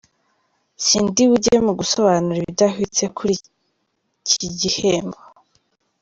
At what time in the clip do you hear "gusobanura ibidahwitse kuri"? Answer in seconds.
1.79-3.33